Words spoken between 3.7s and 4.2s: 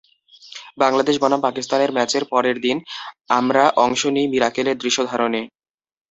অংশ